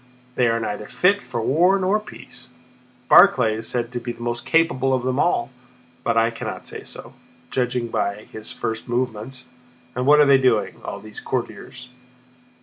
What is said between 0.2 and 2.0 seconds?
They are neither fit for war nor